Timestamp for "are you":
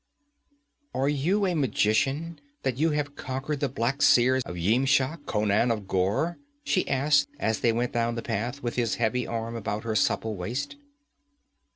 0.95-1.45